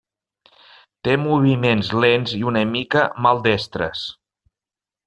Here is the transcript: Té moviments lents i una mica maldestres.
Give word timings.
Té 1.07 1.13
moviments 1.25 1.93
lents 2.07 2.35
i 2.41 2.43
una 2.53 2.65
mica 2.73 3.07
maldestres. 3.29 4.09